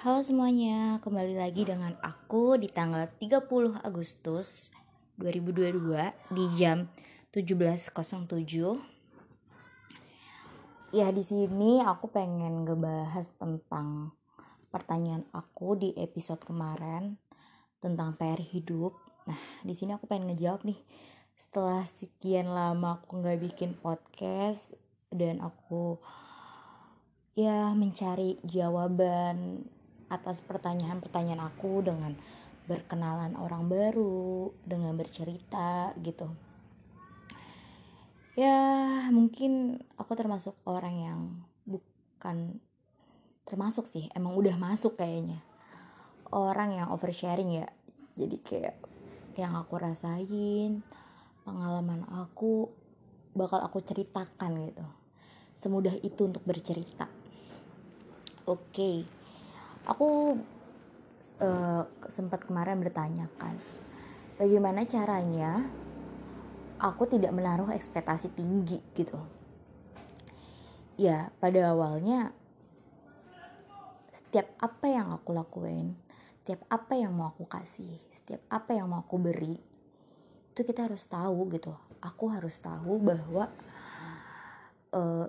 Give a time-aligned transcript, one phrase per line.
[0.00, 4.72] Halo semuanya, kembali lagi dengan aku di tanggal 30 Agustus
[5.20, 5.76] 2022
[6.32, 6.88] di jam
[7.28, 8.80] 17.07.
[10.96, 14.16] Ya di sini aku pengen ngebahas tentang
[14.72, 17.20] pertanyaan aku di episode kemarin
[17.84, 18.96] tentang PR hidup.
[19.28, 20.80] Nah, di sini aku pengen ngejawab nih.
[21.36, 24.72] Setelah sekian lama aku nggak bikin podcast
[25.12, 26.00] dan aku
[27.36, 29.68] ya mencari jawaban
[30.10, 32.18] atas pertanyaan-pertanyaan aku dengan
[32.66, 36.26] berkenalan orang baru, dengan bercerita gitu.
[38.34, 38.58] Ya,
[39.10, 41.20] mungkin aku termasuk orang yang
[41.66, 42.58] bukan
[43.46, 45.42] termasuk sih, emang udah masuk kayaknya.
[46.30, 47.66] Orang yang oversharing ya.
[48.14, 48.76] Jadi kayak
[49.34, 50.82] yang aku rasain,
[51.42, 52.70] pengalaman aku
[53.34, 54.86] bakal aku ceritakan gitu.
[55.58, 57.10] Semudah itu untuk bercerita.
[58.46, 58.70] Oke.
[58.74, 59.19] Okay
[59.88, 60.40] aku
[61.40, 63.56] uh, sempat kemarin bertanyakan
[64.36, 65.64] bagaimana caranya
[66.80, 69.20] aku tidak menaruh ekspektasi tinggi gitu.
[71.00, 72.32] Ya pada awalnya
[74.12, 75.96] setiap apa yang aku lakuin
[76.40, 79.58] setiap apa yang mau aku kasih setiap apa yang mau aku beri
[80.50, 81.72] itu kita harus tahu gitu.
[82.02, 83.48] Aku harus tahu bahwa
[84.92, 85.26] uh,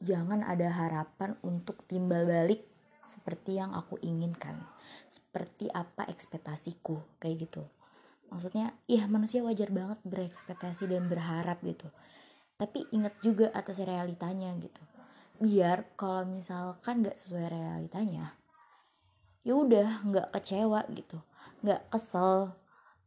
[0.00, 2.69] jangan ada harapan untuk timbal balik
[3.06, 4.60] seperti yang aku inginkan.
[5.08, 7.62] Seperti apa ekspektasiku kayak gitu.
[8.30, 11.90] Maksudnya iya manusia wajar banget berekspektasi dan berharap gitu.
[12.60, 14.82] Tapi ingat juga atas realitanya gitu.
[15.40, 18.40] Biar kalau misalkan nggak sesuai realitanya
[19.40, 21.18] ya udah nggak kecewa gitu.
[21.64, 22.52] Nggak kesel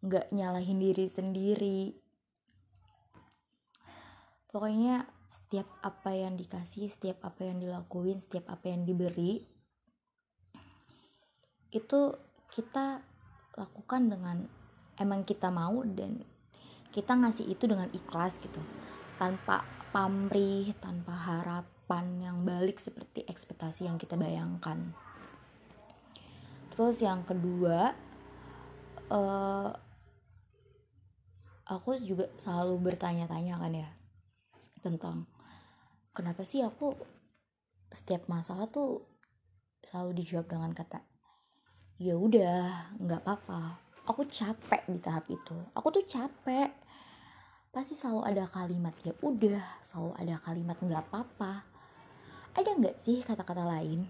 [0.04, 1.82] nggak nyalahin diri sendiri.
[4.52, 9.42] Pokoknya setiap apa yang dikasih setiap apa yang dilakuin setiap apa yang diberi
[11.74, 12.14] itu
[12.54, 13.02] kita
[13.58, 14.38] lakukan dengan
[15.02, 16.22] emang kita mau dan
[16.94, 18.62] kita ngasih itu dengan ikhlas gitu.
[19.18, 24.94] Tanpa pamrih tanpa harapan yang balik seperti ekspektasi yang kita bayangkan.
[26.74, 27.94] Terus yang kedua
[29.14, 29.70] uh,
[31.70, 33.90] aku juga selalu bertanya-tanya kan ya
[34.82, 35.30] tentang
[36.12, 36.98] kenapa sih aku
[37.94, 39.06] setiap masalah tuh
[39.86, 41.13] selalu dijawab dengan kata
[42.02, 43.78] ya udah nggak apa-apa.
[44.10, 45.56] Aku capek di tahap itu.
[45.78, 46.74] Aku tuh capek.
[47.74, 51.66] Pasti selalu ada kalimat ya udah selalu ada kalimat nggak apa-apa.
[52.54, 54.06] Ada nggak sih kata-kata lain?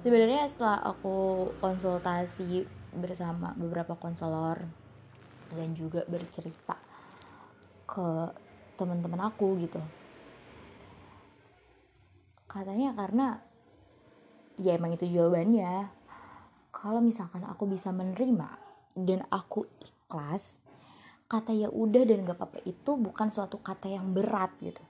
[0.00, 2.64] Sebenarnya setelah aku konsultasi
[2.96, 4.60] bersama beberapa konselor
[5.52, 6.76] dan juga bercerita
[7.84, 8.32] ke
[8.80, 9.80] teman-teman aku gitu.
[12.48, 13.49] Katanya karena
[14.58, 15.90] ya emang itu jawabannya.
[16.70, 18.48] Kalau misalkan aku bisa menerima
[18.94, 20.58] dan aku ikhlas
[21.30, 24.82] kata ya udah dan gak apa-apa itu bukan suatu kata yang berat gitu.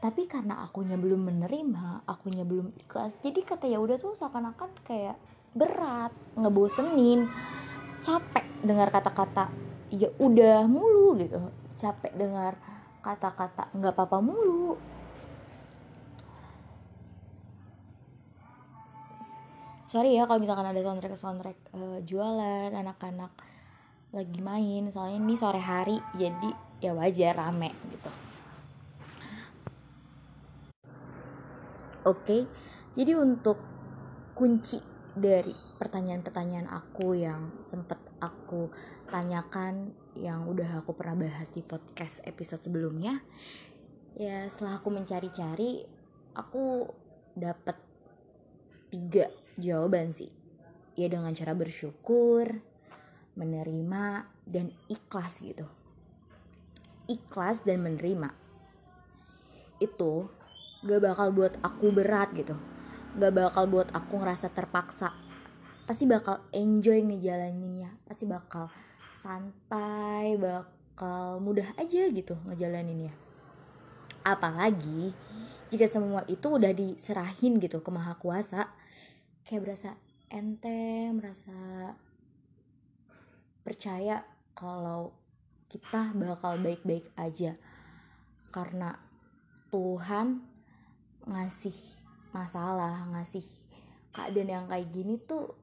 [0.00, 5.14] Tapi karena akunya belum menerima akunya belum ikhlas jadi kata ya udah tuh seakan-akan kayak
[5.52, 7.28] berat ngebosenin
[8.00, 9.52] capek dengar kata-kata
[9.92, 11.38] ya udah mulu gitu.
[11.76, 12.56] Capek dengar
[13.00, 14.76] kata-kata nggak apa-apa mulu
[19.90, 23.34] sorry ya kalau misalkan ada soundtrack soundtrack uh, jualan anak-anak
[24.14, 28.10] lagi main soalnya ini sore hari jadi ya wajar rame gitu.
[32.06, 32.42] Oke okay,
[32.94, 33.58] jadi untuk
[34.38, 34.78] kunci
[35.10, 35.52] dari
[35.82, 38.70] pertanyaan-pertanyaan aku yang sempet aku
[39.10, 43.26] tanyakan yang udah aku pernah bahas di podcast episode sebelumnya
[44.14, 45.82] ya setelah aku mencari-cari
[46.38, 46.86] aku
[47.34, 47.74] dapat
[48.90, 49.26] tiga
[49.60, 50.32] jawaban sih.
[50.96, 52.60] Ya dengan cara bersyukur
[53.38, 55.68] menerima dan ikhlas gitu.
[57.06, 58.34] Ikhlas dan menerima.
[59.78, 60.28] Itu
[60.84, 62.56] gak bakal buat aku berat gitu.
[63.16, 65.14] Gak bakal buat aku ngerasa terpaksa.
[65.86, 67.94] Pasti bakal enjoy ngejalaninnya.
[68.04, 68.68] Pasti bakal
[69.20, 73.12] santai bakal mudah aja gitu ngejalaninnya.
[74.24, 75.12] Apalagi
[75.68, 78.72] jika semua itu udah diserahin gitu ke maha kuasa
[79.44, 79.90] kayak berasa
[80.30, 81.58] enteng merasa
[83.66, 84.22] percaya
[84.54, 85.10] kalau
[85.70, 87.54] kita bakal baik-baik aja.
[88.50, 88.98] Karena
[89.70, 90.42] Tuhan
[91.26, 91.78] ngasih
[92.34, 93.46] masalah ngasih
[94.10, 95.54] keadaan yang kayak gini tuh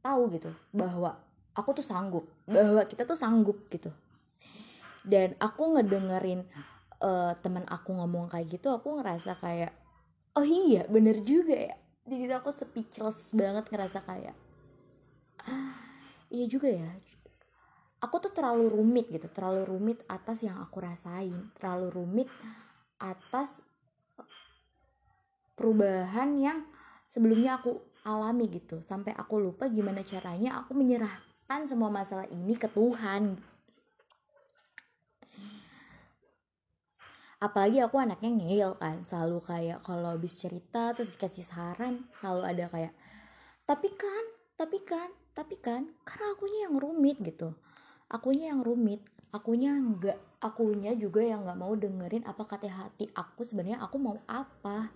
[0.00, 1.20] tahu gitu bahwa
[1.52, 3.92] aku tuh sanggup bahwa kita tuh sanggup gitu.
[5.06, 6.42] Dan aku ngedengerin
[7.00, 9.72] uh, teman aku ngomong kayak gitu aku ngerasa kayak
[10.36, 11.76] oh iya bener juga ya
[12.06, 14.36] di situ aku speechless banget ngerasa kayak
[15.42, 15.74] ah,
[16.30, 16.90] iya juga ya.
[17.98, 22.28] Aku tuh terlalu rumit gitu terlalu rumit atas yang aku rasain terlalu rumit
[23.02, 23.60] atas
[25.58, 26.58] perubahan yang
[27.10, 28.78] sebelumnya aku alami gitu.
[28.78, 33.55] Sampai aku lupa gimana caranya aku menyerahkan semua masalah ini ke Tuhan
[37.36, 42.64] apalagi aku anaknya ngeyel kan selalu kayak kalau habis cerita terus dikasih saran selalu ada
[42.72, 42.94] kayak
[43.68, 44.24] tapi kan
[44.56, 47.52] tapi kan tapi kan karena akunya yang rumit gitu.
[48.08, 49.04] Akunya yang rumit
[49.34, 54.16] akunya nggak akunya juga yang nggak mau dengerin apa kata hati aku sebenarnya aku mau
[54.24, 54.88] apa.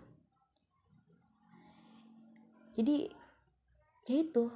[2.72, 3.10] Jadi
[4.08, 4.48] ya itu.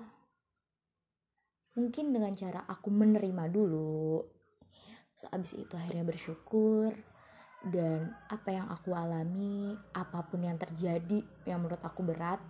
[1.75, 4.23] Mungkin dengan cara aku menerima dulu
[5.31, 7.14] Abis itu akhirnya bersyukur
[7.73, 12.41] dan apa yang aku alami apa pun yang terjadi yang menurut aku berat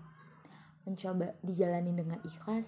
[0.83, 2.67] mencoba dijalani dengan ikhlas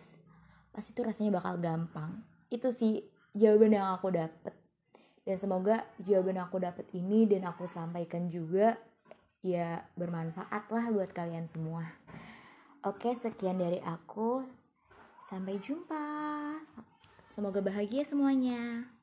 [0.70, 2.20] pasti itu rasanya bakal gampang.
[2.52, 3.00] Itu sih
[3.32, 4.52] jawaban yang aku dapet.
[5.24, 8.76] Dan semoga jawaban yang aku dapet ini dan aku sampaikan juga
[9.40, 11.88] ya bermanfaat lah buat kalian semua.
[12.84, 14.44] Oke sekian dari aku.
[15.26, 16.04] Sampai jumpa.
[17.26, 18.95] Semoga bahagia semuanya